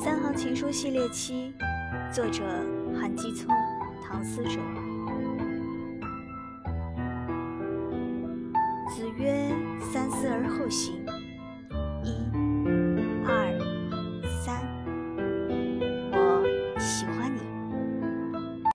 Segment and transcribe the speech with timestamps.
[0.02, 1.52] 《三行情书》系列七，
[2.10, 2.42] 作者
[2.98, 3.54] 韩基聪、
[4.02, 4.58] 唐思哲。
[8.88, 9.54] 子曰
[9.92, 11.04] ：“三思而后行。”
[12.02, 12.30] 一、
[13.26, 13.52] 二、
[14.42, 14.64] 三，
[16.12, 17.06] 我行。